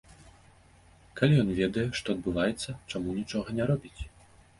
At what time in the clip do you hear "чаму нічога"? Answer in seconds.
2.95-3.47